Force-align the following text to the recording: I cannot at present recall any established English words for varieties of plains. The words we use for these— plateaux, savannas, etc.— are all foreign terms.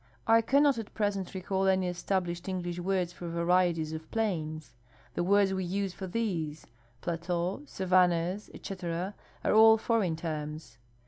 I 0.25 0.41
cannot 0.41 0.79
at 0.79 0.95
present 0.95 1.35
recall 1.35 1.67
any 1.67 1.87
established 1.87 2.49
English 2.49 2.79
words 2.79 3.13
for 3.13 3.29
varieties 3.29 3.93
of 3.93 4.09
plains. 4.09 4.73
The 5.13 5.23
words 5.23 5.53
we 5.53 5.63
use 5.63 5.93
for 5.93 6.07
these— 6.07 6.65
plateaux, 7.03 7.61
savannas, 7.67 8.49
etc.— 8.51 9.13
are 9.45 9.53
all 9.53 9.77
foreign 9.77 10.15
terms. 10.15 10.79